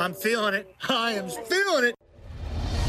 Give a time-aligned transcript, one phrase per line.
[0.00, 0.74] I'm feeling it.
[0.88, 1.94] I am feeling it.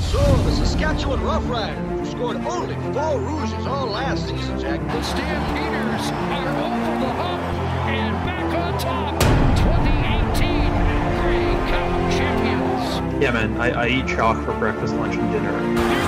[0.04, 4.80] So, the Saskatchewan Roughriders, who scored only four rouges all last season, Jack.
[4.80, 7.44] The Stampeders are over the hump
[7.90, 9.20] and back on top.
[9.60, 10.72] 2018
[11.20, 13.22] Grey Cup champions.
[13.22, 16.01] Yeah, man, I, I eat chalk for breakfast, lunch, and dinner.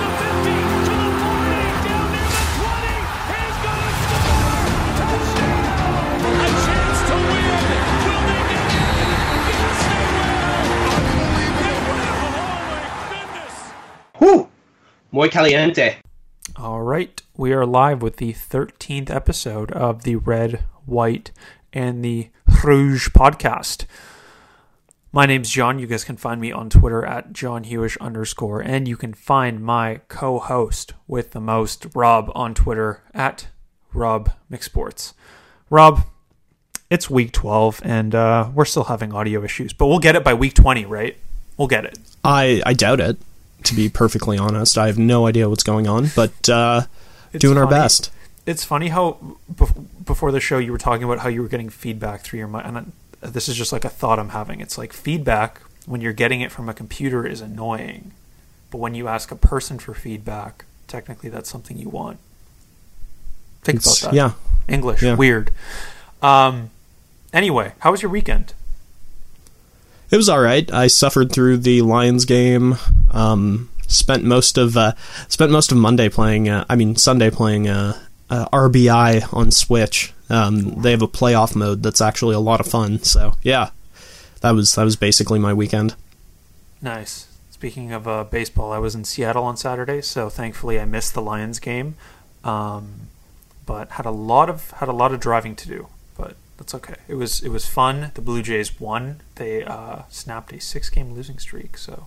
[15.14, 15.98] Muy caliente.
[16.56, 21.30] All right, we are live with the 13th episode of the Red, White,
[21.72, 22.30] and the
[22.64, 23.84] Rouge podcast.
[25.12, 25.78] My name's John.
[25.78, 29.60] You guys can find me on Twitter at John Hewish underscore, and you can find
[29.60, 33.46] my co-host with the most, Rob, on Twitter at
[33.92, 35.12] Rob McSports.
[35.70, 36.00] Rob,
[36.90, 40.34] it's week 12, and uh, we're still having audio issues, but we'll get it by
[40.34, 41.16] week 20, right?
[41.56, 42.00] We'll get it.
[42.24, 43.16] I, I doubt it,
[43.64, 44.78] to be perfectly honest.
[44.78, 46.82] I have no idea what's going on, but uh,
[47.36, 48.10] doing our best.
[48.46, 49.16] It's funny how
[49.52, 52.48] bef- before the show you were talking about how you were getting feedback through your
[52.48, 52.92] mind, and
[53.34, 54.60] this is just like a thought I'm having.
[54.60, 58.12] It's like feedback when you're getting it from a computer is annoying,
[58.70, 62.18] but when you ask a person for feedback, technically that's something you want.
[63.62, 64.16] Think It's- about that.
[64.16, 64.32] yeah.
[64.68, 65.14] English, Yeah.
[65.14, 65.50] weird.
[66.22, 66.70] Um.
[67.32, 68.54] Anyway, how was your weekend?
[70.10, 70.70] It was all right.
[70.72, 72.76] I suffered through the Lions game.
[73.10, 74.92] Um, spent most of uh,
[75.28, 76.48] spent most of Monday playing.
[76.48, 77.98] Uh, I mean Sunday playing uh,
[78.30, 80.12] uh, RBI on Switch.
[80.28, 83.02] Um, they have a playoff mode that's actually a lot of fun.
[83.02, 83.70] So yeah,
[84.40, 85.94] that was that was basically my weekend.
[86.82, 87.28] Nice.
[87.50, 91.22] Speaking of uh, baseball, I was in Seattle on Saturday, so thankfully I missed the
[91.22, 91.96] Lions game,
[92.42, 93.08] um,
[93.64, 95.88] but had a lot of had a lot of driving to do.
[96.56, 96.94] That's okay.
[97.08, 98.12] It was it was fun.
[98.14, 99.20] The Blue Jays won.
[99.34, 101.76] They uh, snapped a six game losing streak.
[101.76, 102.06] So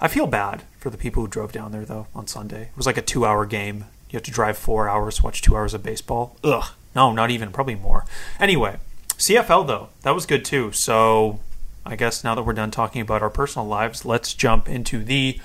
[0.00, 2.62] I feel bad for the people who drove down there though on Sunday.
[2.62, 3.86] It was like a two hour game.
[4.10, 6.36] You have to drive four hours, watch two hours of baseball.
[6.44, 6.70] Ugh.
[6.94, 7.50] No, not even.
[7.50, 8.04] Probably more.
[8.38, 8.76] Anyway,
[9.16, 10.72] CFL though that was good too.
[10.72, 11.40] So
[11.86, 15.40] I guess now that we're done talking about our personal lives, let's jump into the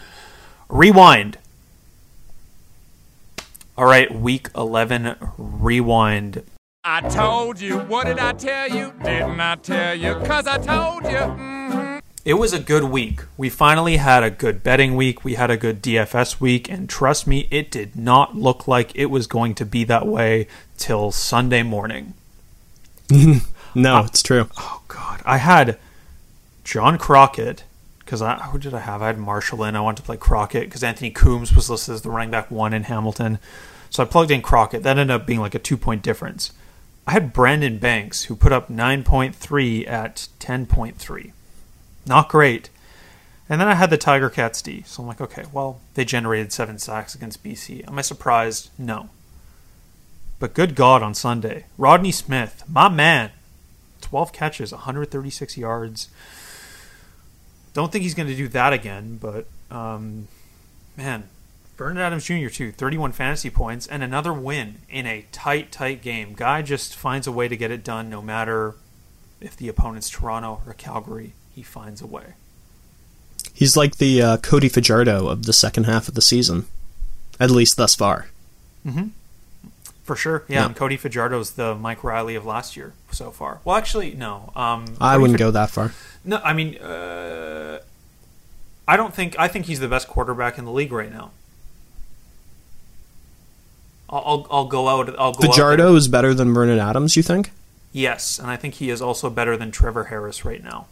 [0.68, 1.38] rewind.
[3.78, 6.44] All right, week 11 rewind.
[6.90, 8.94] I told you, what did I tell you?
[9.04, 10.14] Didn't I tell you?
[10.26, 11.20] Cause I told you.
[11.20, 13.24] hmm It was a good week.
[13.36, 15.26] We finally had a good betting week.
[15.26, 16.70] We had a good DFS week.
[16.72, 20.48] And trust me, it did not look like it was going to be that way
[20.78, 22.14] till Sunday morning.
[23.76, 24.50] No, it's true.
[24.58, 25.22] Oh, God.
[25.26, 25.78] I had
[26.64, 27.64] John Crockett.
[28.00, 29.02] Because I, who did I have?
[29.04, 29.76] I had Marshall in.
[29.76, 32.74] I wanted to play Crockett because Anthony Coombs was listed as the running back one
[32.74, 33.38] in Hamilton.
[33.90, 34.82] So I plugged in Crockett.
[34.84, 36.54] That ended up being like a two point difference.
[37.08, 41.32] I had Brandon Banks, who put up 9.3 at 10.3.
[42.06, 42.70] Not great.
[43.48, 44.84] And then I had the Tiger Cats D.
[44.86, 47.88] So I'm like, okay, well, they generated seven sacks against BC.
[47.88, 48.72] Am I surprised?
[48.78, 49.10] No.
[50.38, 51.66] But good God on Sunday.
[51.78, 53.32] Rodney Smith, my man.
[54.02, 56.10] 12 catches, 136 yards.
[57.74, 60.28] Don't think he's going to do that again, but um,
[60.98, 61.30] man,
[61.78, 62.48] Vernon Adams Jr.
[62.48, 66.34] too, 31 fantasy points and another win in a tight, tight game.
[66.34, 68.76] Guy just finds a way to get it done, no matter
[69.40, 71.34] if the opponent's Toronto or Calgary.
[71.54, 72.34] He finds a way.
[73.54, 76.66] He's like the uh, Cody Fajardo of the second half of the season,
[77.40, 78.28] at least thus far.
[78.84, 79.10] Hmm.
[80.04, 80.62] For sure, yeah.
[80.62, 80.66] Yeah.
[80.68, 83.60] And Cody Fajardo's the Mike Reilly of last year so far.
[83.66, 84.52] Well, actually, no.
[84.56, 85.94] Um, I Cody wouldn't go that far.
[86.24, 87.82] No, I mean, uh,
[88.88, 89.38] I don't think.
[89.38, 91.32] I think he's the best quarterback in the league right now.
[94.10, 95.20] I'll, I'll, go out.
[95.20, 97.18] I'll go Fajardo is better than Vernon Adams.
[97.18, 97.52] You think?
[97.92, 100.88] Yes, and I think he is also better than Trevor Harris right now.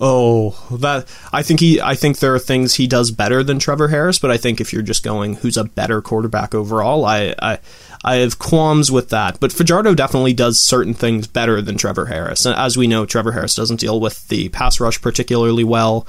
[0.00, 1.80] Oh, that I think he.
[1.80, 4.72] I think there are things he does better than Trevor Harris, but I think if
[4.72, 7.58] you're just going who's a better quarterback overall, I I,
[8.04, 9.38] I have qualms with that.
[9.38, 12.44] But Fajardo definitely does certain things better than Trevor Harris.
[12.44, 16.06] And As we know, Trevor Harris doesn't deal with the pass rush particularly well.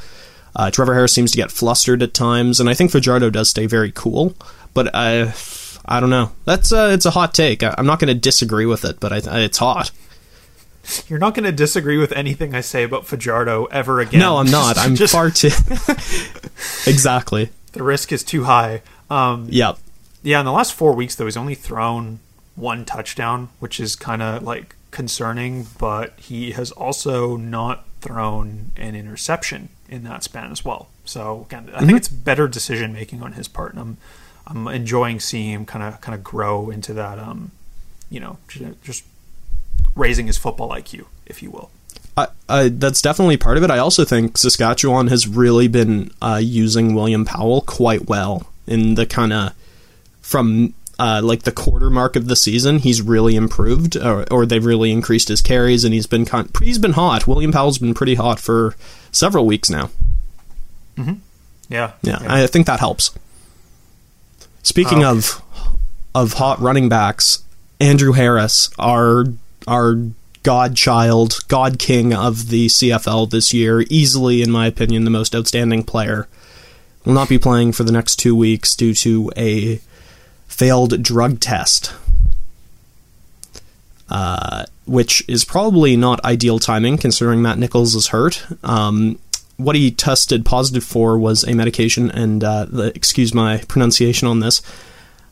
[0.56, 3.66] Uh, Trevor Harris seems to get flustered at times, and I think Fajardo does stay
[3.66, 4.36] very cool.
[4.76, 5.34] But I,
[5.86, 6.32] I don't know.
[6.46, 7.64] That's uh, it's a hot take.
[7.64, 9.90] I, I'm not going to disagree with it, but I, it's hot.
[11.08, 14.20] You're not going to disagree with anything I say about Fajardo ever again.
[14.20, 14.78] No, I'm not.
[14.78, 15.50] I'm Just- far too.
[16.86, 17.50] exactly.
[17.72, 18.82] The risk is too high.
[19.10, 19.80] Um, Yep.
[20.24, 22.20] Yeah, in the last four weeks, though, he's only thrown
[22.56, 28.96] one touchdown, which is kind of like concerning, but he has also not thrown an
[28.96, 30.90] interception in that span as well.
[31.06, 33.98] So again, I think it's better decision making on his part, and I'm
[34.48, 37.52] I'm enjoying seeing him kind of kind of grow into that um,
[38.10, 38.38] you know,
[38.84, 39.04] just
[39.96, 41.70] raising his football IQ, if you will.
[42.18, 43.72] I, I, that's definitely part of it.
[43.72, 49.06] I also think Saskatchewan has really been uh, using William Powell quite well in the
[49.06, 49.54] kind of
[50.22, 52.80] from uh, like the quarter mark of the season.
[52.80, 56.80] He's really improved, or, or they've really increased his carries, and he's been con- he's
[56.80, 57.28] been hot.
[57.28, 58.76] William Powell's been pretty hot for
[59.12, 59.90] several weeks now.
[61.68, 61.94] Yeah.
[62.02, 63.12] Yeah, I think that helps.
[64.66, 65.42] Speaking Oh, of
[66.16, 67.44] of hot running backs,
[67.80, 69.26] Andrew Harris, our
[69.68, 69.96] our
[70.42, 75.84] godchild, god king of the CFL this year, easily in my opinion the most outstanding
[75.84, 76.28] player,
[77.06, 79.80] will not be playing for the next 2 weeks due to a
[80.48, 81.94] failed drug test.
[84.10, 88.46] Uh, which is probably not ideal timing considering Matt Nichols is hurt.
[88.64, 89.20] Um,
[89.58, 94.40] what he tested positive for was a medication, and uh, the, excuse my pronunciation on
[94.40, 94.62] this,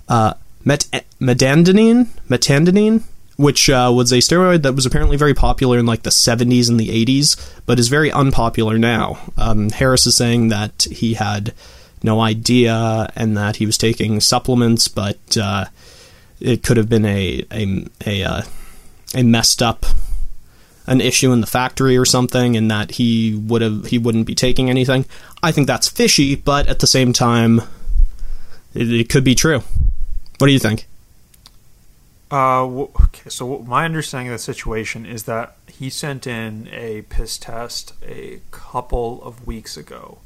[0.07, 0.33] uh,
[0.63, 0.87] met-
[3.35, 6.79] which uh, was a steroid that was apparently very popular in like the 70s and
[6.79, 9.19] the 80s, but is very unpopular now.
[9.37, 11.53] Um, Harris is saying that he had
[12.03, 15.65] no idea and that he was taking supplements, but uh,
[16.39, 18.41] it could have been a a a, uh,
[19.15, 19.85] a messed up
[20.85, 24.35] an issue in the factory or something and that he would have he wouldn't be
[24.35, 25.05] taking anything.
[25.41, 27.61] I think that's fishy, but at the same time
[28.73, 29.59] it, it could be true.
[30.39, 30.87] What do you think?
[32.31, 37.37] Uh, okay, so my understanding of the situation is that he sent in a piss
[37.37, 40.17] test a couple of weeks ago,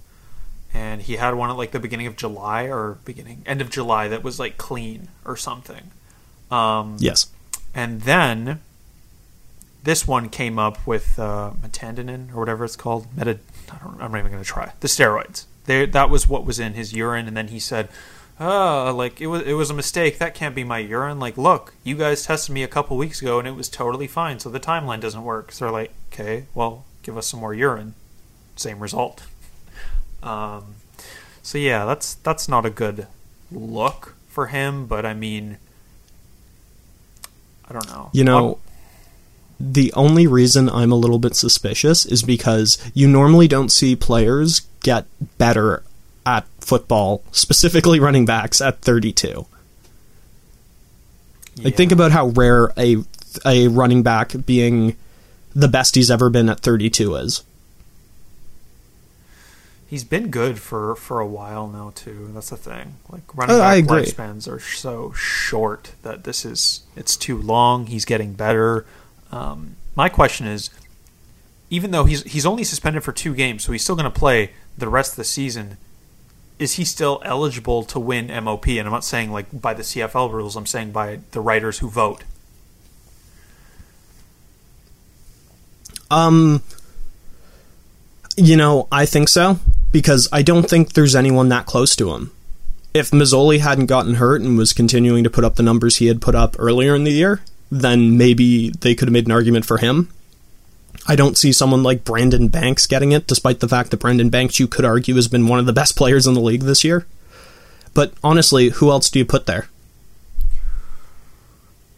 [0.73, 4.07] and he had one at like the beginning of July or beginning end of July
[4.07, 5.91] that was like clean or something.
[6.49, 7.27] Um, Yes.
[7.75, 8.61] and then
[9.87, 13.07] this one came up with uh, metandinin or whatever it's called.
[13.15, 13.39] Meta,
[13.71, 15.45] I don't, I'm not even going to try the steroids.
[15.63, 17.87] They, that was what was in his urine, and then he said,
[18.37, 20.17] "Oh, like it was it was a mistake.
[20.17, 21.19] That can't be my urine.
[21.19, 24.39] Like, look, you guys tested me a couple weeks ago, and it was totally fine.
[24.39, 27.95] So the timeline doesn't work." So they're like, "Okay, well, give us some more urine.
[28.57, 29.23] Same result."
[30.23, 30.73] Um,
[31.43, 33.05] so yeah, that's that's not a good
[33.51, 34.87] look for him.
[34.87, 35.59] But I mean,
[37.69, 38.09] I don't know.
[38.13, 38.59] You know,
[39.59, 44.61] the only reason I'm a little bit suspicious is because you normally don't see players
[44.83, 45.05] get
[45.37, 45.83] better
[46.25, 49.45] at football, specifically running backs at 32.
[51.63, 52.97] Like think about how rare a
[53.45, 54.95] a running back being
[55.55, 57.43] the best he's ever been at 32 is.
[59.87, 62.29] He's been good for for a while now too.
[62.33, 62.97] That's the thing.
[63.09, 67.87] Like running Oh, back lifespans are so short that this is it's too long.
[67.87, 68.85] He's getting better.
[69.31, 70.69] Um, my question is,
[71.69, 74.51] even though he's he's only suspended for two games, so he's still going to play
[74.77, 75.77] the rest of the season.
[76.59, 78.67] Is he still eligible to win MOP?
[78.67, 80.55] And I'm not saying like by the CFL rules.
[80.55, 82.23] I'm saying by the writers who vote.
[86.09, 86.63] Um,
[88.37, 89.59] you know, I think so
[89.91, 92.31] because I don't think there's anyone that close to him.
[92.93, 96.21] If Masoli hadn't gotten hurt and was continuing to put up the numbers he had
[96.21, 99.77] put up earlier in the year, then maybe they could have made an argument for
[99.77, 100.09] him.
[101.07, 104.59] I don't see someone like Brandon Banks getting it, despite the fact that Brandon Banks,
[104.59, 107.05] you could argue, has been one of the best players in the league this year.
[107.93, 109.69] But honestly, who else do you put there?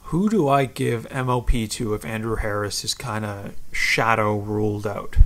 [0.03, 5.17] Who do I give MOP to if Andrew Harris is kind of shadow ruled out?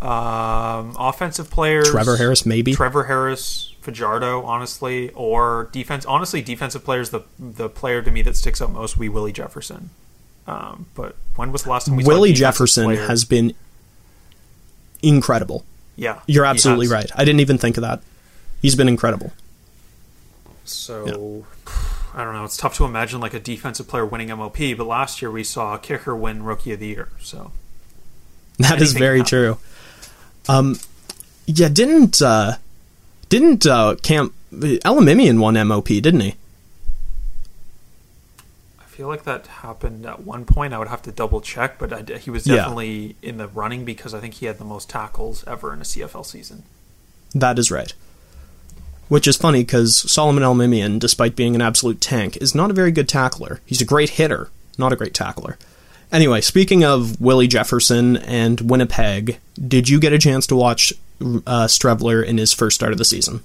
[0.00, 1.90] Um, offensive players.
[1.90, 2.74] Trevor Harris, maybe.
[2.74, 6.04] Trevor Harris, Fajardo, honestly, or defense.
[6.04, 7.10] Honestly, defensive players.
[7.10, 9.90] The the player to me that sticks out most We Willie Jefferson.
[10.46, 13.06] Um, but when was the last time we Willie Jefferson player?
[13.06, 13.54] has been
[15.02, 15.64] incredible.
[15.96, 17.10] Yeah, You're absolutely right.
[17.14, 18.02] I didn't even think of that.
[18.62, 19.32] He's been incredible.
[20.64, 21.44] So
[22.14, 22.44] I don't know.
[22.44, 24.58] It's tough to imagine like a defensive player winning MOP.
[24.76, 27.08] But last year we saw a kicker win Rookie of the Year.
[27.20, 27.52] So
[28.58, 29.58] That is very true.
[30.48, 30.78] Um,
[31.46, 32.56] yeah, didn't uh,
[33.30, 36.34] didn't uh, Camp Elimimian won MOP, didn't he?
[38.78, 40.74] I feel like that happened at one point.
[40.74, 42.56] I would have to double check, but I, he was Yeah.
[42.56, 45.84] definitely in the running because I think he had the most tackles ever in a
[45.84, 46.64] CFL season.
[47.34, 47.94] That is right.
[49.08, 52.92] Which is funny because Solomon Elimimian, despite being an absolute tank, is not a very
[52.92, 53.60] good tackler.
[53.66, 55.56] He's a great hitter, not a great tackler.
[56.12, 61.66] Anyway, speaking of Willie Jefferson and Winnipeg, did you get a chance to watch uh,
[61.66, 63.42] Streveler in his first start of the season?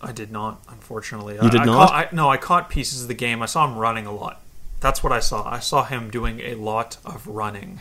[0.00, 1.34] I did not, unfortunately.
[1.34, 1.88] You I, did I not?
[1.88, 3.42] Caught, I, no, I caught pieces of the game.
[3.42, 4.40] I saw him running a lot.
[4.80, 5.48] That's what I saw.
[5.48, 7.80] I saw him doing a lot of running.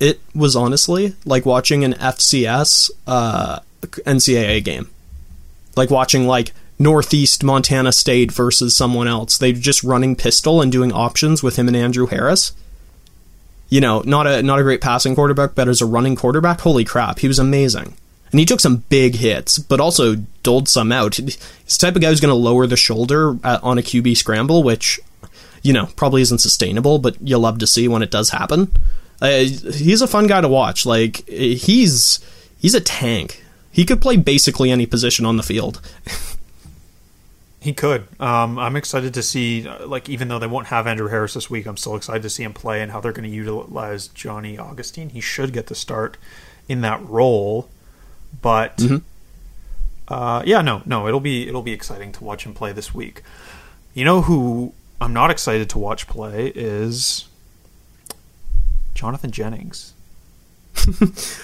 [0.00, 4.90] it was honestly like watching an FCS uh, NCAA game,
[5.76, 9.38] like watching like Northeast Montana State versus someone else.
[9.38, 12.52] They're just running pistol and doing options with him and Andrew Harris.
[13.68, 16.84] You know, not a not a great passing quarterback, but as a running quarterback, holy
[16.84, 17.94] crap, he was amazing.
[18.30, 21.16] And he took some big hits, but also doled some out.
[21.16, 24.16] He's the type of guy who's going to lower the shoulder at, on a QB
[24.18, 25.00] scramble, which,
[25.62, 28.70] you know, probably isn't sustainable, but you love to see when it does happen.
[29.20, 30.86] Uh, he's a fun guy to watch.
[30.86, 32.20] Like he's
[32.58, 33.42] he's a tank.
[33.72, 35.80] He could play basically any position on the field.
[37.60, 38.06] He could.
[38.20, 41.50] Um, I'm excited to see, uh, like, even though they won't have Andrew Harris this
[41.50, 44.56] week, I'm still excited to see him play and how they're going to utilize Johnny
[44.56, 45.08] Augustine.
[45.10, 46.16] He should get the start
[46.68, 47.68] in that role,
[48.42, 49.02] but Mhm.
[50.06, 53.22] uh, yeah, no, no, it'll be it'll be exciting to watch him play this week.
[53.92, 57.24] You know who I'm not excited to watch play is
[58.94, 59.92] Jonathan Jennings.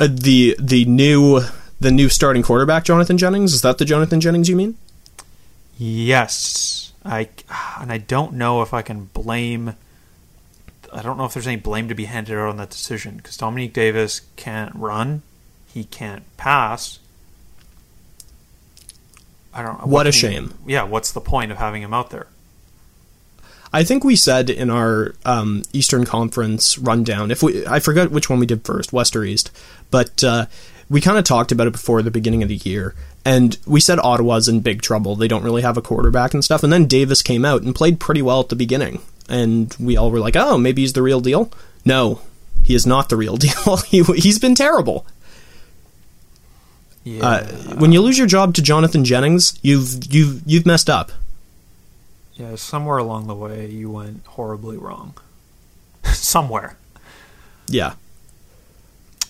[0.00, 1.40] Uh, the the new
[1.80, 3.52] the new starting quarterback, Jonathan Jennings.
[3.52, 4.76] Is that the Jonathan Jennings you mean?
[5.78, 7.28] Yes, I
[7.78, 9.74] and I don't know if I can blame.
[10.92, 13.36] I don't know if there's any blame to be handed out on that decision because
[13.36, 15.22] Dominique Davis can't run,
[15.72, 16.98] he can't pass.
[19.54, 19.86] I don't.
[19.86, 20.54] What a can you- shame.
[20.66, 22.26] yeah, what's the point of having him out there?
[23.72, 28.30] I think we said in our um, Eastern Conference rundown, if we, I forget which
[28.30, 29.50] one we did first, West or East,
[29.90, 30.46] but uh,
[30.90, 33.98] we kind of talked about it before the beginning of the year, and we said
[33.98, 35.16] Ottawa's in big trouble.
[35.16, 38.00] They don't really have a quarterback and stuff, and then Davis came out and played
[38.00, 41.20] pretty well at the beginning, and we all were like, oh, maybe he's the real
[41.20, 41.50] deal.
[41.84, 42.20] No,
[42.64, 43.76] he is not the real deal.
[43.88, 45.06] he, he's been terrible.
[47.04, 47.44] Yeah, Uh,
[47.76, 51.12] when you lose your job to Jonathan Jennings, you've you've you've messed up.
[52.34, 52.54] yeah.
[52.56, 55.14] Somewhere along the way, you went horribly wrong.
[56.12, 56.76] somewhere.
[57.68, 57.94] Yeah.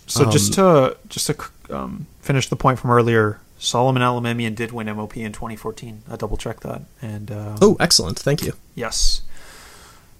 [0.09, 1.37] So just to just to
[1.71, 6.03] um, finish the point from earlier, Solomon Elimimian did win MOP in 2014.
[6.11, 8.19] I double checked that, and um, Oh, excellent.
[8.19, 8.55] Thank you.
[8.75, 9.23] yes.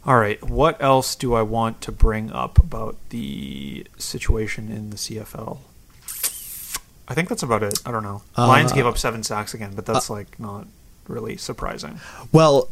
[0.07, 4.97] All right, what else do I want to bring up about the situation in the
[4.97, 5.59] CFL?
[7.09, 7.79] I think that's about it.
[7.85, 8.23] I don't know.
[8.37, 10.67] Lions Uh, gave up seven sacks again, but that's like not
[11.09, 12.01] really surprising.
[12.33, 12.69] Well,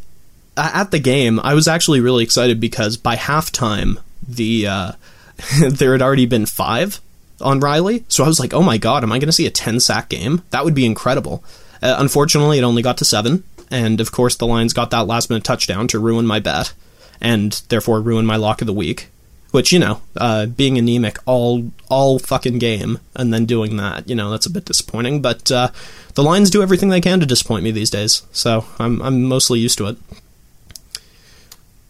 [0.57, 4.93] at the game, I was actually really excited because by halftime, the uh,
[5.61, 7.01] there had already been five
[7.41, 8.05] on Reilly.
[8.09, 10.09] So I was like, "Oh my god, am I going to see a ten sack
[10.09, 10.43] game?
[10.51, 11.45] That would be incredible."
[11.83, 15.31] Uh, unfortunately, it only got to seven, and of course, the Lions got that last
[15.31, 16.73] minute touchdown to ruin my bet,
[17.21, 19.09] and therefore ruin my lock of the week.
[19.53, 24.15] Which you know, uh, being anemic all all fucking game and then doing that, you
[24.15, 25.23] know, that's a bit disappointing.
[25.23, 25.71] But uh,
[26.15, 29.61] the Lions do everything they can to disappoint me these days, so I'm I'm mostly
[29.61, 29.97] used to it.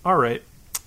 [0.04, 0.42] All right,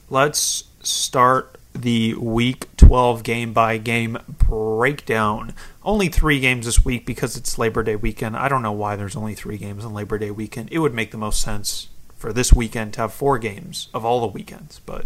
[0.10, 4.18] let's start the week 12 game by game
[4.48, 5.54] breakdown.
[5.84, 8.36] Only three games this week because it's Labor Day weekend.
[8.36, 10.70] I don't know why there's only three games on Labor Day weekend.
[10.72, 14.22] It would make the most sense for this weekend to have four games of all
[14.22, 15.06] the weekends, but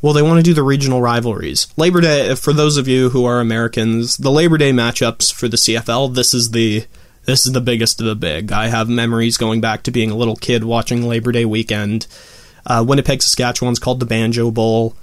[0.00, 1.66] Well, they want to do the regional rivalries.
[1.76, 5.56] Labor Day, for those of you who are Americans, the Labor Day matchups for the
[5.56, 6.86] CFL, this is the
[7.24, 8.52] this is the biggest of the big.
[8.52, 12.06] I have memories going back to being a little kid watching Labor Day weekend.
[12.64, 14.94] Uh, Winnipeg, Saskatchewan's called the Banjo Bowl.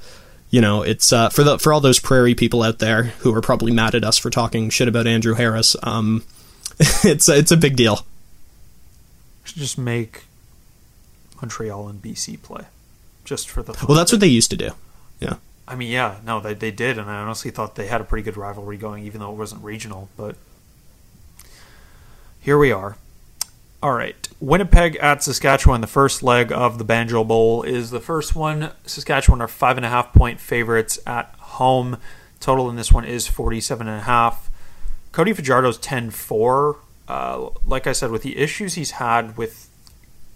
[0.49, 3.41] You know, it's uh, for the for all those prairie people out there who are
[3.41, 5.75] probably mad at us for talking shit about Andrew Harris.
[5.83, 6.23] Um,
[7.03, 8.05] it's it's a big deal.
[9.43, 10.25] just make
[11.41, 12.65] Montreal and BC play.
[13.25, 14.71] Just for the Well, that's what they used to do.
[15.19, 15.35] Yeah.
[15.67, 18.23] I mean, yeah, no, they they did, and I honestly thought they had a pretty
[18.23, 20.09] good rivalry going, even though it wasn't regional.
[20.17, 20.35] But
[22.39, 22.97] here we are.
[23.81, 25.79] All right, Winnipeg at Saskatchewan.
[25.79, 28.71] The first leg of the Banjo Bowl is the first one.
[28.85, 31.95] Saskatchewan are five and a half point favorites at home.
[32.41, 34.49] Total in this one is forty-seven and a half.
[35.13, 36.75] Cody Fajardo's 10-4.
[37.07, 39.69] Uh, like I said, with the issues he's had with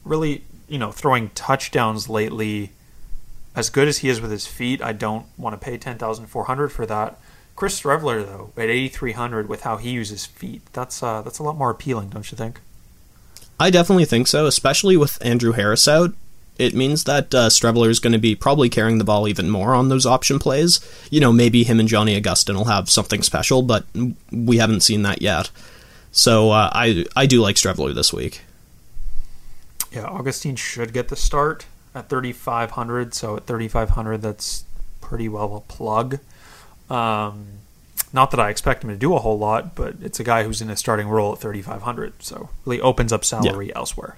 [0.05, 2.71] really, you know, throwing touchdowns lately,
[3.55, 6.27] as good as he is with his feet, I don't want to pay ten thousand
[6.27, 7.19] four hundred for that.
[7.57, 11.39] Chris Streveler though, at eighty three hundred with how he uses feet, that's uh, that's
[11.39, 12.61] a lot more appealing, don't you think?
[13.59, 16.13] I definitely think so, especially with Andrew Harris out.
[16.57, 19.73] It means that uh, Streveler is going to be probably carrying the ball even more
[19.73, 20.79] on those option plays.
[21.09, 23.85] You know, maybe him and Johnny Augustine will have something special, but
[24.31, 25.49] we haven't seen that yet.
[26.11, 28.41] So uh, I I do like Streveler this week.
[29.91, 33.15] Yeah, Augustine should get the start at thirty five hundred.
[33.15, 34.65] So at thirty five hundred, that's
[35.01, 36.19] pretty well a plug.
[36.89, 37.45] Um,
[38.13, 40.61] not that I expect him to do a whole lot, but it's a guy who's
[40.61, 44.15] in a starting role at 3,500, so really opens up salary elsewhere.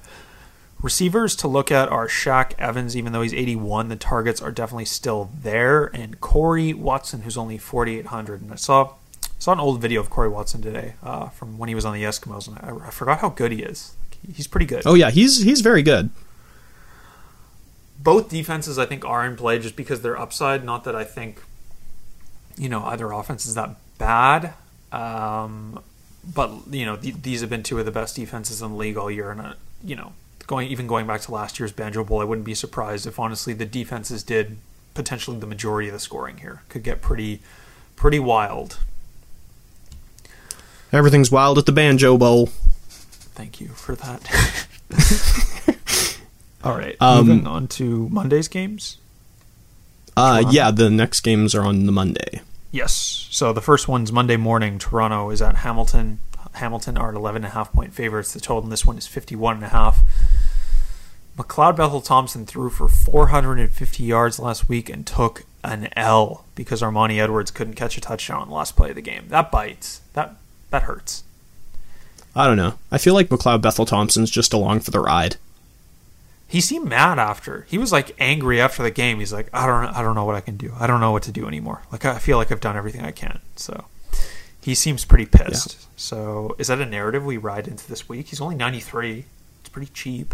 [0.81, 4.85] Receivers to look at are Shaq Evans, even though he's 81, the targets are definitely
[4.85, 8.41] still there, and Corey Watson, who's only 4,800.
[8.41, 8.93] And I saw
[9.39, 12.03] saw an old video of Corey Watson today uh, from when he was on the
[12.03, 13.95] Eskimos, and I, I forgot how good he is.
[14.33, 14.83] He's pretty good.
[14.85, 16.09] Oh yeah, he's he's very good.
[17.97, 20.63] both defenses I think are in play just because they're upside.
[20.63, 21.41] Not that I think,
[22.57, 24.53] you know, either offense is that bad.
[24.91, 25.81] Um,
[26.33, 28.97] but you know, th- these have been two of the best defenses in the league
[28.97, 30.13] all year, and uh, you know,
[30.47, 33.53] going even going back to last year's Banjo Bowl, I wouldn't be surprised if honestly
[33.53, 34.57] the defenses did
[34.93, 36.61] potentially the majority of the scoring here.
[36.69, 37.41] Could get pretty,
[37.95, 38.79] pretty wild.
[40.91, 42.47] Everything's wild at the Banjo Bowl.
[42.47, 44.67] Thank you for that.
[46.63, 48.97] all right, Um, moving on to Monday's games.
[50.15, 52.41] Uh, yeah, the next games are on the Monday.
[52.75, 53.27] Yes.
[53.31, 54.79] So the first one's Monday morning.
[54.79, 56.19] Toronto is at Hamilton.
[56.55, 58.33] Hamilton are 11 and a half point favorites.
[58.33, 60.01] The total in this one is 51 and a half.
[61.37, 67.17] McLeod Bethel Thompson threw for 450 yards last week and took an L because Armani
[67.17, 69.29] Edwards couldn't catch a touchdown on the last play of the game.
[69.29, 70.01] That bites.
[70.11, 70.35] That
[70.71, 71.23] that hurts.
[72.35, 72.77] I don't know.
[72.91, 75.37] I feel like McLeod Bethel Thompson's just along for the ride.
[76.47, 77.65] He seemed mad after.
[77.69, 79.19] He was like angry after the game.
[79.19, 80.73] He's like, I don't, I don't know what I can do.
[80.79, 81.81] I don't know what to do anymore.
[81.91, 83.41] Like I feel like I've done everything I can.
[83.55, 83.85] So
[84.61, 85.87] he seems pretty pissed.
[85.99, 88.27] So is that a narrative we ride into this week?
[88.27, 89.25] He's only ninety three.
[89.61, 90.33] It's pretty cheap.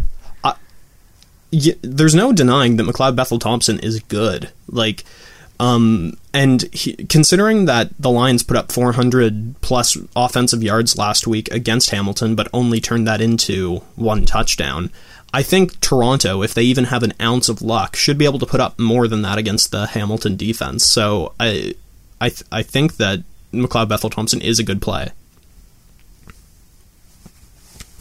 [1.52, 4.52] yeah, there's no denying that McLeod Bethel Thompson is good.
[4.68, 5.04] Like,
[5.62, 11.52] um, and he, considering that the Lions put up 400 plus offensive yards last week
[11.52, 14.90] against Hamilton, but only turned that into one touchdown,
[15.32, 18.46] I think Toronto, if they even have an ounce of luck, should be able to
[18.48, 20.84] put up more than that against the Hamilton defense.
[20.84, 21.76] So I,
[22.20, 23.20] I, th- I think that
[23.54, 25.10] McLeod Bethel Thompson is a good play.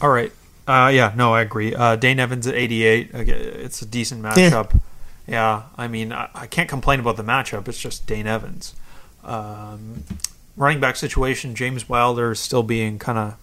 [0.00, 0.32] All right.
[0.66, 1.74] Uh, yeah, no, I agree.
[1.74, 3.14] Uh, Dane Evans at 88.
[3.14, 4.80] Again, It's a decent matchup.
[5.30, 7.68] Yeah, I mean, I, I can't complain about the matchup.
[7.68, 8.74] It's just Dane Evans.
[9.22, 10.02] Um,
[10.56, 13.36] running back situation, James Wilder is still being kind of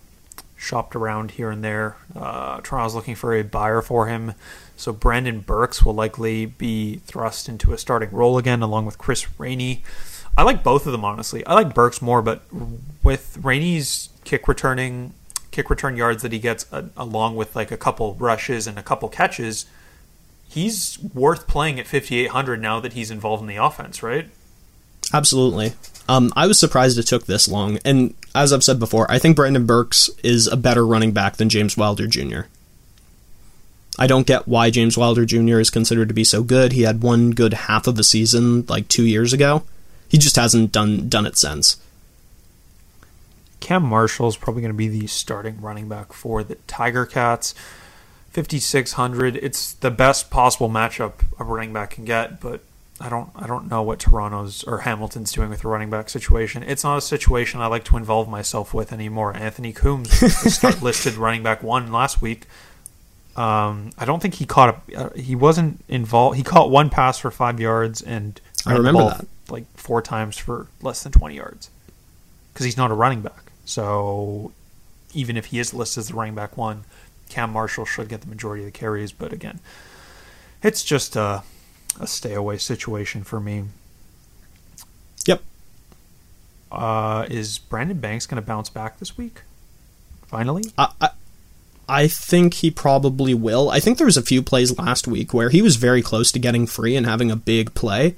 [0.57, 1.95] shopped around here and there.
[2.13, 4.33] Uh, Toronto's looking for a buyer for him.
[4.75, 9.25] So Brandon Burks will likely be thrust into a starting role again, along with Chris
[9.39, 9.81] Rainey.
[10.37, 11.45] I like both of them honestly.
[11.45, 12.41] I like Burks more, but
[13.01, 15.13] with Rainey's kick returning,
[15.51, 18.83] kick return yards that he gets, uh, along with like a couple rushes and a
[18.83, 19.65] couple catches,
[20.49, 24.29] he's worth playing at 5800 now that he's involved in the offense, right?
[25.13, 25.73] Absolutely.
[26.09, 29.35] Um, I was surprised it took this long, and as I've said before, I think
[29.35, 32.41] Brandon Burks is a better running back than James Wilder Jr.
[33.99, 35.59] I don't get why James Wilder Jr.
[35.59, 36.71] is considered to be so good.
[36.71, 39.63] He had one good half of a season like two years ago.
[40.07, 41.77] He just hasn't done done it since.
[43.59, 47.55] Cam Marshall is probably going to be the starting running back for the Tiger Cats.
[48.37, 49.35] 5600.
[49.37, 52.61] It's the best possible matchup a running back can get, but
[53.01, 56.61] I don't I don't know what Toronto's or Hamilton's doing with the running back situation.
[56.61, 59.35] It's not a situation I like to involve myself with anymore.
[59.35, 60.11] Anthony Coombs
[60.53, 62.45] start listed running back one last week.
[63.35, 64.95] Um, I don't think he caught a.
[64.95, 66.37] Uh, he wasn't involved.
[66.37, 69.25] He caught one pass for five yards and I remember that.
[69.49, 71.71] like four times for less than twenty yards
[72.53, 73.51] because he's not a running back.
[73.65, 74.51] So
[75.15, 76.83] even if he is listed as the running back one,
[77.29, 79.11] Cam Marshall should get the majority of the carries.
[79.11, 79.59] But again,
[80.63, 81.43] it's just a,
[81.99, 83.65] a stay away situation for me.
[85.25, 85.41] Yep.
[86.71, 89.41] Uh, is Brandon Banks going to bounce back this week?
[90.27, 91.09] Finally, I, I
[91.89, 93.69] I think he probably will.
[93.69, 96.39] I think there was a few plays last week where he was very close to
[96.39, 98.15] getting free and having a big play.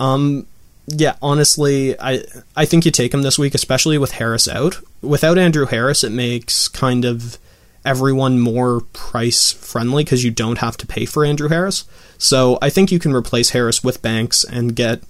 [0.00, 0.46] Um,
[0.86, 2.24] yeah, honestly, I
[2.56, 4.80] I think you take him this week, especially with Harris out.
[5.00, 7.38] Without Andrew Harris, it makes kind of
[7.84, 11.84] everyone more price friendly because you don't have to pay for Andrew Harris.
[12.18, 15.02] So I think you can replace Harris with Banks and get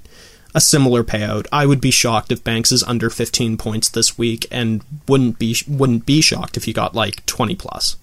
[0.55, 1.47] a similar payout.
[1.53, 5.57] I would be shocked if Banks is under 15 points this week, and wouldn't be
[5.69, 7.97] wouldn't be shocked if he got like 20 plus.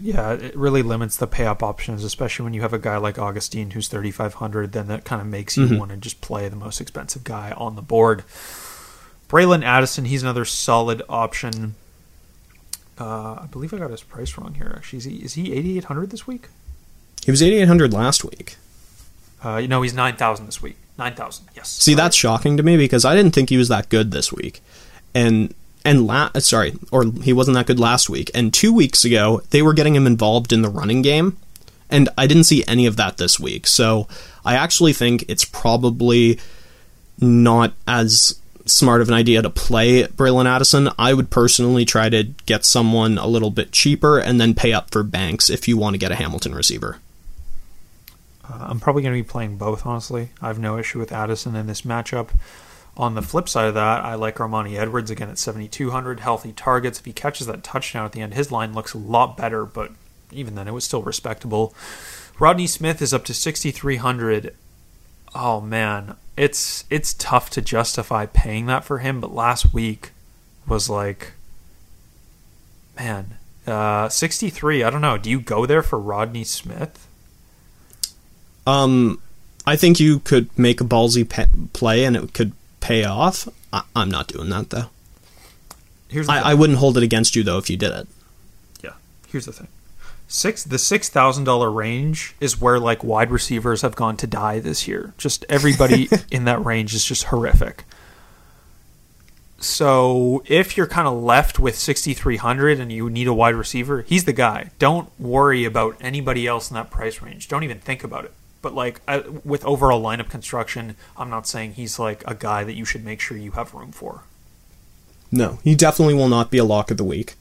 [0.00, 3.18] yeah, it really limits the pay up options, especially when you have a guy like
[3.18, 4.72] Augustine who's thirty five hundred.
[4.72, 5.78] Then that kind of makes you mm-hmm.
[5.78, 8.24] want to just play the most expensive guy on the board.
[9.28, 11.74] Bralon Addison, he's another solid option.
[13.00, 14.72] Uh, I believe I got his price wrong here.
[14.76, 16.48] Actually, is he is he eighty eight hundred this week?
[17.24, 18.56] He was 8800 last week.
[19.44, 20.76] Uh, you know, he's nine thousand this week.
[20.98, 21.68] Nine thousand, yes.
[21.68, 24.62] See, that's shocking to me because I didn't think he was that good this week.
[25.14, 28.30] And and la- uh, sorry, or he wasn't that good last week.
[28.34, 31.36] And 2 weeks ago, they were getting him involved in the running game,
[31.88, 33.66] and I didn't see any of that this week.
[33.66, 34.08] So,
[34.44, 36.38] I actually think it's probably
[37.20, 40.88] not as smart of an idea to play Bralon Addison.
[40.98, 44.90] I would personally try to get someone a little bit cheaper and then pay up
[44.90, 46.98] for Banks if you want to get a Hamilton receiver.
[48.44, 50.30] Uh, I'm probably going to be playing both, honestly.
[50.40, 52.30] I have no issue with Addison in this matchup.
[52.96, 56.20] On the flip side of that, I like Armani Edwards again at 7,200.
[56.20, 56.98] Healthy targets.
[56.98, 59.92] If he catches that touchdown at the end, his line looks a lot better, but
[60.32, 61.74] even then, it was still respectable.
[62.40, 64.54] Rodney Smith is up to 6,300.
[65.34, 69.20] Oh man, it's it's tough to justify paying that for him.
[69.20, 70.12] But last week
[70.66, 71.32] was like,
[72.96, 74.82] man, uh, 63.
[74.82, 75.18] I don't know.
[75.18, 77.06] Do you go there for Rodney Smith?
[78.66, 79.20] Um,
[79.66, 83.48] I think you could make a ballsy pe- play and it could pay off.
[83.72, 84.86] I- I'm not doing that though.
[86.08, 88.08] Here's I-, I wouldn't hold it against you though if you did it.
[88.82, 88.92] Yeah.
[89.28, 89.68] Here's the thing.
[90.30, 94.58] Six the six thousand dollar range is where like wide receivers have gone to die
[94.58, 95.14] this year.
[95.16, 97.84] Just everybody in that range is just horrific.
[99.58, 103.54] So if you're kind of left with sixty three hundred and you need a wide
[103.54, 104.70] receiver, he's the guy.
[104.78, 107.48] Don't worry about anybody else in that price range.
[107.48, 108.34] Don't even think about it.
[108.60, 112.74] But like I, with overall lineup construction, I'm not saying he's like a guy that
[112.74, 114.24] you should make sure you have room for.
[115.32, 117.36] No, he definitely will not be a lock of the week.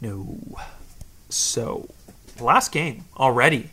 [0.00, 0.38] No.
[1.28, 1.88] So,
[2.40, 3.70] last game already.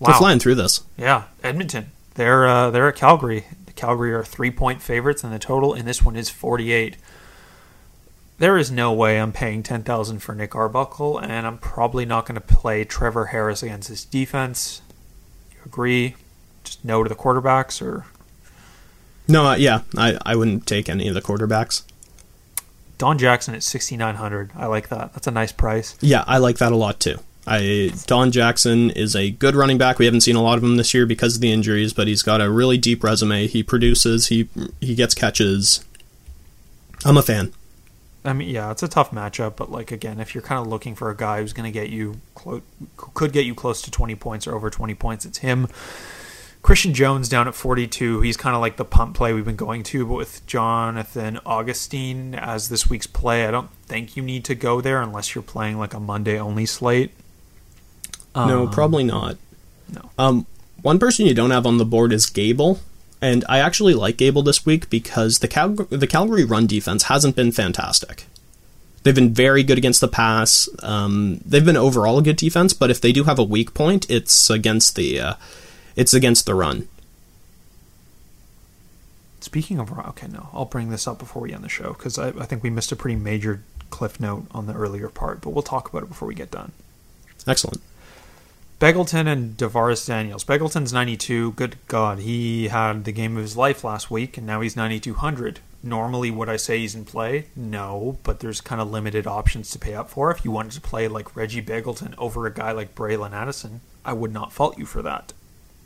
[0.00, 0.82] They're flying through this.
[0.96, 1.90] Yeah, Edmonton.
[2.14, 3.44] They're uh, they're at Calgary.
[3.66, 6.96] The Calgary are three point favorites, and the total in this one is forty eight.
[8.38, 12.24] There is no way I'm paying ten thousand for Nick Arbuckle, and I'm probably not
[12.24, 14.80] going to play Trevor Harris against his defense.
[15.52, 16.16] You agree?
[16.64, 18.06] Just no to the quarterbacks, or
[19.28, 21.82] No, uh, yeah, I, I wouldn't take any of the quarterbacks.
[23.00, 24.50] Don Jackson at sixty nine hundred.
[24.54, 25.14] I like that.
[25.14, 25.96] That's a nice price.
[26.02, 27.18] Yeah, I like that a lot too.
[27.46, 29.98] I Don Jackson is a good running back.
[29.98, 32.22] We haven't seen a lot of him this year because of the injuries, but he's
[32.22, 33.46] got a really deep resume.
[33.46, 34.50] He produces, he
[34.82, 35.82] he gets catches.
[37.02, 37.54] I'm a fan.
[38.22, 40.94] I mean, yeah, it's a tough matchup, but like again, if you're kind of looking
[40.94, 42.60] for a guy who's going to get you clo-
[42.98, 45.68] could get you close to 20 points or over 20 points, it's him.
[46.62, 48.20] Christian Jones down at 42.
[48.20, 52.34] He's kind of like the punt play we've been going to, but with Jonathan Augustine
[52.34, 55.78] as this week's play, I don't think you need to go there unless you're playing
[55.78, 57.12] like a Monday only slate.
[58.36, 59.36] no, Um, probably not.
[59.92, 60.10] no.
[60.18, 60.46] Um,
[60.82, 62.80] one person you don't have on the board is Gable,
[63.22, 67.36] and I actually like Gable this week because the Cal- the Calgary run defense hasn't
[67.36, 68.24] been fantastic.
[69.02, 70.68] They've been very good against the pass.
[70.82, 74.08] Um, they've been overall a good defense, but if they do have a weak point,
[74.10, 75.34] it's against the uh,
[76.00, 76.88] it's against the run.
[79.40, 82.28] Speaking of, okay, no, I'll bring this up before we end the show because I,
[82.28, 85.62] I think we missed a pretty major cliff note on the earlier part, but we'll
[85.62, 86.72] talk about it before we get done.
[87.46, 87.82] Excellent.
[88.78, 90.42] Begelton and Davaris Daniels.
[90.42, 91.52] Begelton's 92.
[91.52, 95.60] Good God, he had the game of his life last week, and now he's 9,200.
[95.82, 97.48] Normally, would I say he's in play?
[97.54, 100.30] No, but there's kind of limited options to pay up for.
[100.30, 104.14] If you wanted to play like Reggie Begelton over a guy like Bralon Addison, I
[104.14, 105.34] would not fault you for that.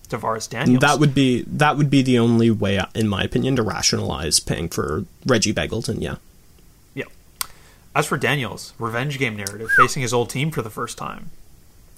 [0.09, 0.81] Davaris Daniels.
[0.81, 4.69] That would be that would be the only way, in my opinion, to rationalize paying
[4.69, 6.01] for Reggie Begelton.
[6.01, 6.17] Yeah.
[6.95, 7.05] yeah.
[7.95, 11.31] As for Daniels, revenge game narrative, facing his old team for the first time.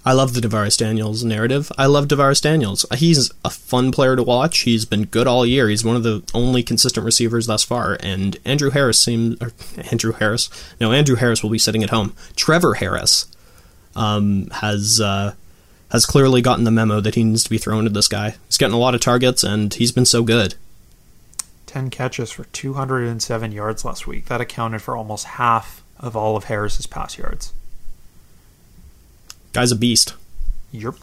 [0.07, 1.73] I love the Davaris Daniels narrative.
[1.77, 2.87] I love Davaris Daniels.
[2.95, 4.61] He's a fun player to watch.
[4.61, 5.69] He's been good all year.
[5.69, 7.97] He's one of the only consistent receivers thus far.
[7.99, 9.51] And Andrew Harris seems, or
[9.91, 10.49] Andrew Harris,
[10.81, 12.15] no, Andrew Harris will be sitting at home.
[12.37, 13.27] Trevor Harris
[13.97, 15.35] um, has uh,
[15.91, 18.37] has clearly gotten the memo that he needs to be thrown to this guy.
[18.47, 20.55] He's getting a lot of targets, and he's been so good.
[21.67, 24.27] 10 catches for 207 yards last week.
[24.27, 27.53] That accounted for almost half of all of Harris's pass yards.
[29.53, 30.15] Guy's a beast.
[30.73, 30.95] Yep.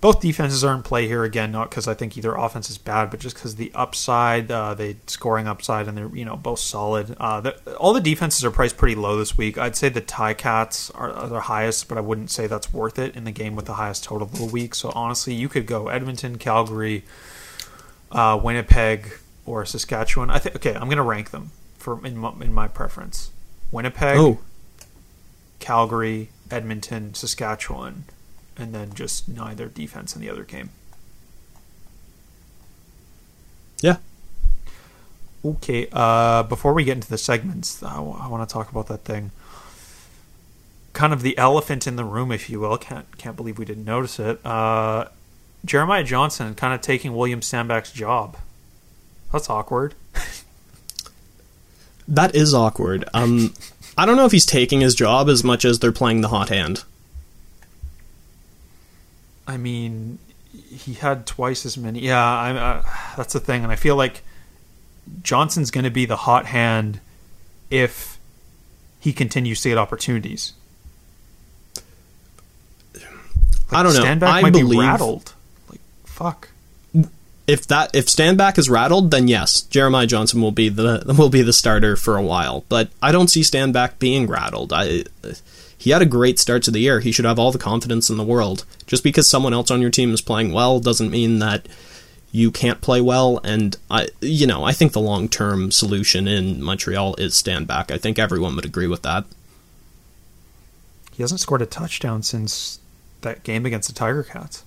[0.00, 3.10] Both defenses are in play here again, not because I think either offense is bad,
[3.10, 7.14] but just because the upside, uh, the scoring upside, and they're you know both solid.
[7.20, 9.58] Uh, the, all the defenses are priced pretty low this week.
[9.58, 12.98] I'd say the Tie Cats are, are the highest, but I wouldn't say that's worth
[12.98, 14.74] it in the game with the highest total of the week.
[14.74, 17.04] So honestly, you could go Edmonton, Calgary,
[18.10, 20.30] uh, Winnipeg, or Saskatchewan.
[20.30, 23.32] I think okay, I'm gonna rank them for in my, in my preference.
[23.70, 24.38] Winnipeg, Oh,
[25.58, 28.04] Calgary, Edmonton, Saskatchewan,
[28.60, 30.70] and then just neither defense in the other game.
[33.82, 33.96] yeah.
[35.42, 39.30] Okay, uh, before we get into the segments, I, want to talk about that thing.
[40.92, 42.76] Kind of the elephant in the room, if you will.
[42.76, 44.44] Can't can't believe we didn't notice it.
[44.44, 45.06] Uh,
[45.64, 48.36] Jeremiah Johnson kind of taking William Stanback's job.
[49.32, 49.94] That's awkward.
[52.10, 53.08] That is awkward.
[53.14, 53.54] Um,
[53.96, 56.48] I don't know if he's taking his job as much as they're playing the hot
[56.48, 56.82] hand.
[59.50, 60.20] I mean,
[60.70, 61.98] he had twice as many.
[61.98, 62.82] Yeah, I, uh,
[63.16, 64.22] that's the thing, and I feel like
[65.24, 67.00] Johnson's going to be the hot hand
[67.68, 68.16] if
[69.00, 70.52] he continues to get opportunities.
[73.72, 74.04] I don't know.
[74.04, 75.34] Stanback I might believe be rattled.
[75.68, 76.48] Like fuck.
[77.48, 81.42] if that if Stanback is rattled, then yes, Jeremiah Johnson will be the will be
[81.42, 82.64] the starter for a while.
[82.68, 84.72] But I don't see Stanback being rattled.
[84.72, 85.04] I
[85.80, 87.00] he had a great start to the year.
[87.00, 88.66] He should have all the confidence in the world.
[88.86, 91.66] Just because someone else on your team is playing well doesn't mean that
[92.32, 93.40] you can't play well.
[93.42, 97.90] And I, you know, I think the long term solution in Montreal is Stanback.
[97.90, 99.24] I think everyone would agree with that.
[101.12, 102.78] He hasn't scored a touchdown since
[103.22, 104.64] that game against the Tiger Cats.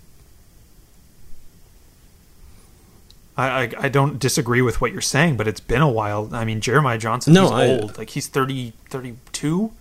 [3.35, 6.29] I, I, I don't disagree with what you're saying, but it's been a while.
[6.33, 7.97] I mean, Jeremiah Johnson, No, he's I- old.
[7.97, 9.71] Like, he's 30, 32.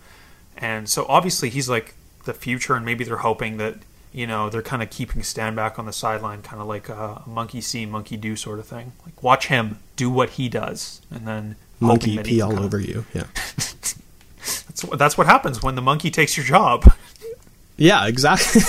[0.63, 3.75] And so obviously he's like the future, and maybe they're hoping that,
[4.13, 7.59] you know, they're kind of keeping Stanback on the sideline, kind of like a, monkey
[7.59, 8.93] see, monkey do sort of thing.
[9.05, 13.05] Like, watch him do what he does, and then Monkey pee all kinda- over you.
[13.13, 13.25] Yeah.
[14.67, 16.91] That's, what- that's what happens when the monkey takes your job.
[17.77, 18.61] Yeah, exactly.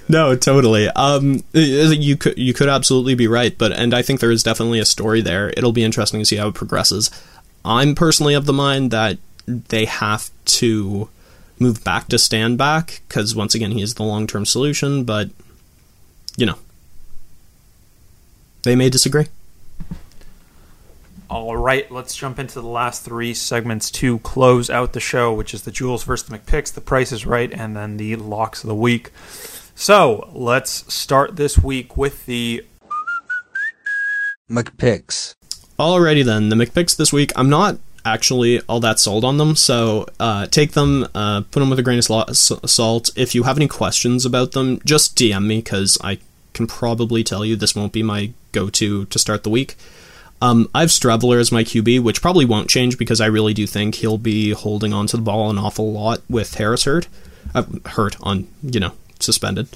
[0.08, 0.88] no, totally.
[0.88, 4.78] Um, you could you could absolutely be right, but and I think there is definitely
[4.80, 5.50] a story there.
[5.56, 7.10] It'll be interesting to see how it progresses.
[7.64, 11.08] I'm personally of the mind that they have to
[11.58, 15.30] move back to Stanback because once again he is the long term solution, but
[16.36, 16.58] you know
[18.64, 19.26] they may disagree.
[21.28, 25.54] All right, let's jump into the last three segments to close out the show, which
[25.54, 28.68] is the Jules versus the McPicks, the Price is Right, and then the locks of
[28.68, 29.10] the week.
[29.74, 32.64] So let's start this week with the
[34.48, 35.34] McPicks.
[35.78, 37.32] Alrighty then, the McPicks this week.
[37.34, 41.68] I'm not actually all that sold on them, so uh, take them, uh, put them
[41.68, 43.10] with a grain of salt.
[43.16, 46.18] If you have any questions about them, just DM me because I
[46.54, 49.76] can probably tell you this won't be my go-to to start the week.
[50.40, 53.66] Um, I have Streveler as my QB, which probably won't change because I really do
[53.66, 57.08] think he'll be holding on to the ball an awful lot with Harris hurt,
[57.54, 59.68] uh, hurt on you know suspended.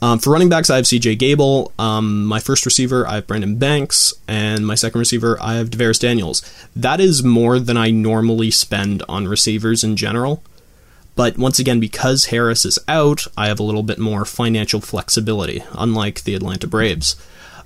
[0.00, 1.72] Um, for running backs, I have CJ Gable.
[1.78, 5.98] Um, my first receiver, I have Brandon Banks, and my second receiver, I have Davaris
[5.98, 6.42] Daniels.
[6.76, 10.42] That is more than I normally spend on receivers in general.
[11.16, 15.64] But once again, because Harris is out, I have a little bit more financial flexibility,
[15.72, 17.16] unlike the Atlanta Braves.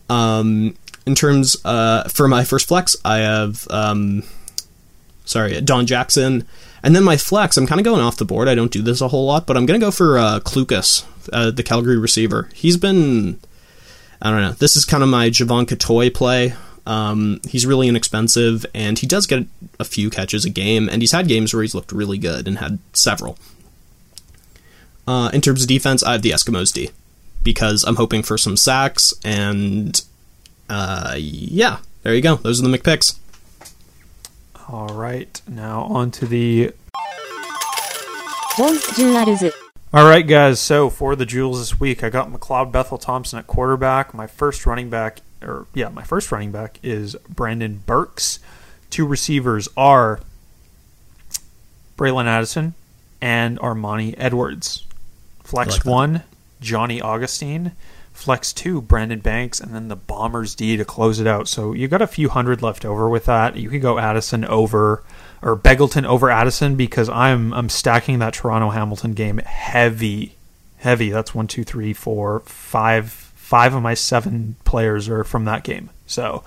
[0.08, 4.22] Um, in terms, uh, for my first flex, I have, um,
[5.26, 6.46] sorry, Don Jackson.
[6.82, 8.48] And then my flex, I'm kind of going off the board.
[8.48, 11.04] I don't do this a whole lot, but I'm going to go for uh, Klukas,
[11.32, 12.48] uh, the Calgary receiver.
[12.54, 13.38] He's been,
[14.20, 16.54] I don't know, this is kind of my Javon Katoy play.
[16.86, 19.46] Um, he's really inexpensive, and he does get
[19.78, 22.58] a few catches a game, and he's had games where he's looked really good and
[22.58, 23.38] had several.
[25.06, 26.90] Uh, in terms of defense, I have the Eskimos D
[27.42, 30.00] because I'm hoping for some sacks, and
[30.68, 32.36] uh, yeah, there you go.
[32.36, 33.18] Those are the McPicks.
[34.68, 35.40] all right.
[35.48, 36.72] Now on to the
[39.94, 40.58] All right, guys.
[40.58, 44.14] So for the jewels this week, I got McLeod Bethel Thompson at quarterback.
[44.14, 48.38] My first running back, or yeah, my first running back is Brandon Burks.
[48.88, 50.20] Two receivers are
[51.98, 52.72] Bralon Addison
[53.20, 54.86] and Armani Edwards.
[55.44, 55.90] Flex like that.
[55.90, 56.22] one,
[56.62, 57.72] Johnny Augustine.
[58.14, 61.48] Flex two, Brandon Banks, and then the Bombers D to close it out.
[61.48, 63.56] So you got a few hundred left over with that.
[63.56, 65.02] You could go Addison over
[65.42, 70.36] or Begelton over Addison because I'm I'm stacking that Toronto Hamilton game heavy,
[70.78, 71.10] heavy.
[71.10, 75.90] That's one, two, three, four, five, five of my seven players are from that game.
[76.06, 76.44] So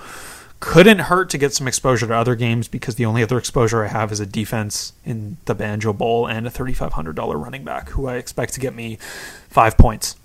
[0.61, 3.87] couldn't hurt to get some exposure to other games because the only other exposure I
[3.87, 8.15] have is a defense in the Banjo Bowl and a $3,500 running back who I
[8.15, 8.97] expect to get me
[9.49, 10.15] five points.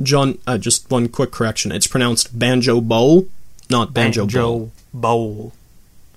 [0.00, 1.72] John, uh, just one quick correction.
[1.72, 3.26] It's pronounced Banjo Bowl,
[3.68, 4.72] not Banjo, Bowl.
[4.94, 5.52] Bowl.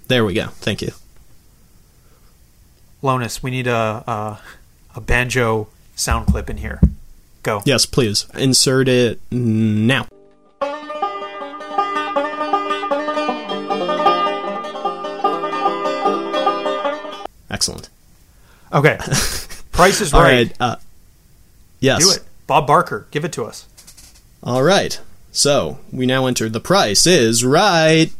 [0.07, 0.47] There we go.
[0.47, 0.91] Thank you.
[3.01, 4.39] Lonus, we need a, a
[4.95, 6.79] a banjo sound clip in here.
[7.43, 7.61] Go.
[7.65, 8.27] Yes, please.
[8.35, 10.07] Insert it now.
[17.49, 17.89] Excellent.
[18.71, 18.97] Okay.
[19.71, 20.47] Price is All right.
[20.47, 20.55] right.
[20.59, 20.75] Uh,
[21.79, 22.03] yes.
[22.03, 22.23] Do it.
[22.47, 23.67] Bob Barker, give it to us.
[24.43, 24.99] All right.
[25.31, 28.11] So we now enter the price is right.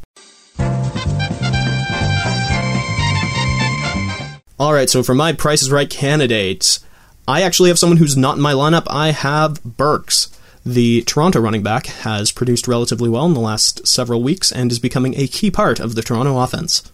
[4.62, 4.92] All right.
[4.92, 6.86] So for my Price is Right candidates,
[7.28, 8.84] I actually have someone who's not in my lineup.
[8.92, 10.30] I have Burks.
[10.64, 14.78] The Toronto running back has produced relatively well in the last several weeks and is
[14.78, 16.92] becoming a key part of the Toronto offense.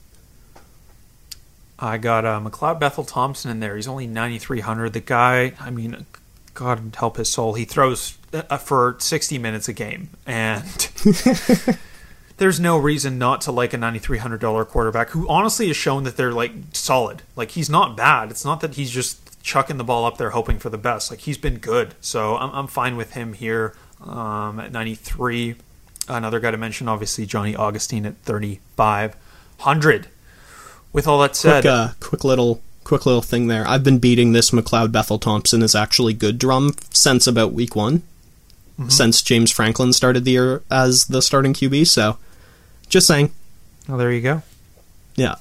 [1.77, 3.75] I got uh, McLeod Bethel Thompson in there.
[3.75, 4.93] He's only 9,300.
[4.93, 6.05] The guy, I mean,
[6.53, 10.11] God help his soul, he throws uh, for 60 minutes a game.
[10.25, 10.63] And
[12.37, 16.31] there's no reason not to like a $9,300 quarterback who honestly has shown that they're
[16.31, 17.23] like solid.
[17.35, 18.29] Like, he's not bad.
[18.29, 21.09] It's not that he's just chucking the ball up there hoping for the best.
[21.09, 21.95] Like, he's been good.
[21.99, 25.55] So I'm, I'm fine with him here um, at 93.
[26.07, 30.07] Another guy to mention, obviously, Johnny Augustine at 3,500.
[30.93, 33.67] With all that said, quick, uh, quick little quick little thing there.
[33.67, 38.03] I've been beating this McLeod Bethel Thompson is actually good drum since about week one,
[38.87, 41.85] since James Franklin started the year as the starting QB.
[41.87, 42.17] So,
[42.89, 43.31] just saying,
[43.89, 44.41] oh, there you go.
[45.15, 45.35] yeah.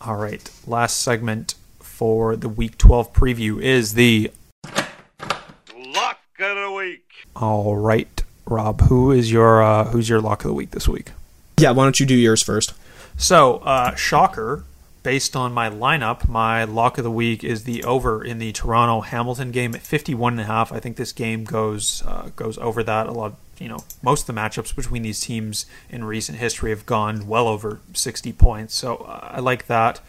[0.00, 0.48] All right.
[0.66, 4.30] Last segment for the Week 12 preview is the
[4.64, 7.04] Lock of the week.
[7.34, 8.82] All right, Rob.
[8.82, 11.10] Who is your uh, who's your lock of the week this week?
[11.58, 12.74] Yeah, why don't you do yours first?
[13.16, 14.64] So, uh, shocker.
[15.02, 19.00] Based on my lineup, my lock of the week is the over in the Toronto
[19.00, 20.72] Hamilton game at 51 and a half.
[20.72, 23.06] I think this game goes uh, goes over that.
[23.06, 26.84] A lot, you know, most of the matchups between these teams in recent history have
[26.84, 28.74] gone well over 60 points.
[28.74, 30.00] So uh, I like that.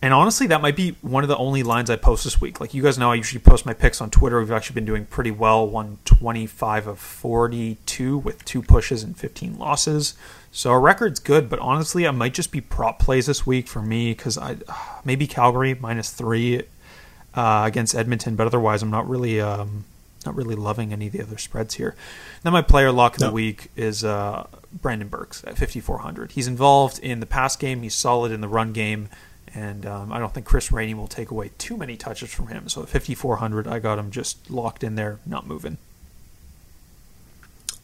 [0.00, 2.60] And honestly, that might be one of the only lines I post this week.
[2.60, 4.38] Like you guys know, I usually post my picks on Twitter.
[4.38, 10.14] We've actually been doing pretty well 125 of 42 with two pushes and 15 losses.
[10.52, 13.82] So our record's good, but honestly, I might just be prop plays this week for
[13.82, 14.58] me because I
[15.04, 16.62] maybe Calgary minus three
[17.34, 19.84] uh, against Edmonton, but otherwise, I'm not really um,
[20.24, 21.94] not really loving any of the other spreads here.
[22.42, 26.32] Then my player lock of the week is uh, Brandon Burks at 5400.
[26.32, 27.82] He's involved in the pass game.
[27.82, 29.08] He's solid in the run game,
[29.54, 32.68] and um, I don't think Chris Rainey will take away too many touches from him.
[32.68, 35.78] So at 5400, I got him just locked in there, not moving.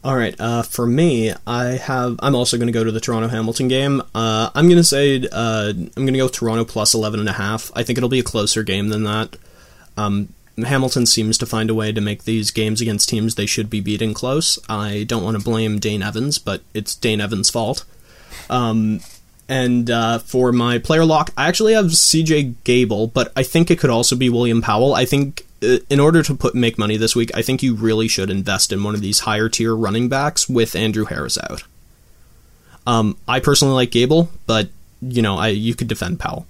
[0.04, 0.38] All right.
[0.38, 2.16] Uh, for me, I have.
[2.20, 4.02] I'm also going to go to the Toronto Hamilton game.
[4.14, 7.32] Uh, I'm going to say uh, I'm going to go Toronto plus 11 and a
[7.32, 7.72] half.
[7.74, 9.36] I think it'll be a closer game than that.
[9.96, 13.70] Um, Hamilton seems to find a way to make these games against teams they should
[13.70, 14.58] be beating close.
[14.68, 17.84] I don't want to blame Dane Evans, but it's Dane Evans' fault.
[18.50, 19.00] Um,
[19.48, 23.78] and uh, for my player lock, I actually have CJ Gable, but I think it
[23.78, 24.94] could also be William Powell.
[24.94, 28.08] I think uh, in order to put make money this week, I think you really
[28.08, 31.64] should invest in one of these higher tier running backs with Andrew Harris out.
[32.86, 34.68] Um, I personally like Gable, but
[35.00, 36.46] you know, I you could defend Powell.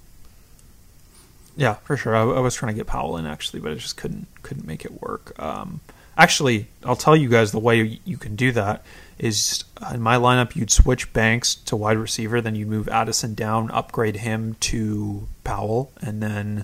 [1.57, 2.15] Yeah, for sure.
[2.15, 4.85] I, I was trying to get Powell in actually, but I just couldn't couldn't make
[4.85, 5.37] it work.
[5.41, 5.81] Um,
[6.17, 8.83] actually, I'll tell you guys the way you can do that
[9.17, 13.33] is uh, in my lineup you'd switch Banks to wide receiver, then you move Addison
[13.33, 16.63] down, upgrade him to Powell, and then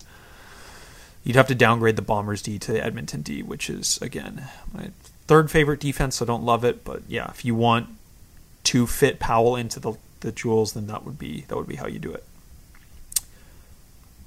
[1.23, 4.89] you'd have to downgrade the Bombers D to the Edmonton D, which is again my
[5.27, 6.21] third favorite defense.
[6.21, 7.87] I don't love it, but yeah, if you want
[8.65, 11.87] to fit Powell into the the jewels, then that would be that would be how
[11.87, 12.23] you do it.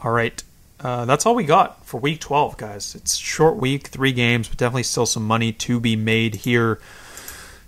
[0.02, 0.42] All right.
[0.84, 2.94] Uh, that's all we got for week 12, guys.
[2.94, 6.78] It's short week, three games, but definitely still some money to be made here.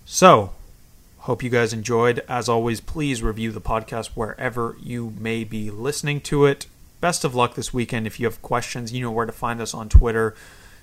[0.05, 0.53] So,
[1.21, 2.23] hope you guys enjoyed.
[2.29, 6.67] As always, please review the podcast wherever you may be listening to it.
[7.01, 8.07] Best of luck this weekend.
[8.07, 10.35] If you have questions, you know where to find us on Twitter.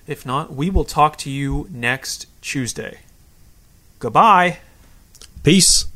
[0.08, 2.98] If not, we will talk to you next Tuesday.
[4.00, 4.58] Goodbye.
[5.44, 5.86] Peace.